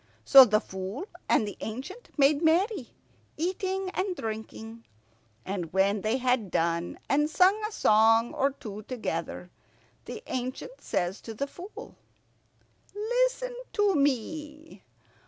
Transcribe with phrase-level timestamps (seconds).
[0.25, 2.91] So the Fool and the ancient made merry,
[3.37, 4.83] eating and drinking;
[5.45, 9.51] and when they had done, and sung a song or two together,
[10.05, 11.93] the ancient says to the Fool,
[12.95, 14.81] "Listen to me.